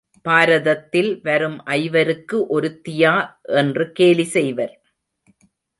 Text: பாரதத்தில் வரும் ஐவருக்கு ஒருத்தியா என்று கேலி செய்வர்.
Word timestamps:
பாரதத்தில் 0.29 1.21
வரும் 1.21 1.57
ஐவருக்கு 1.65 2.37
ஒருத்தியா 2.49 3.13
என்று 3.43 3.91
கேலி 3.91 4.23
செய்வர். 4.23 4.73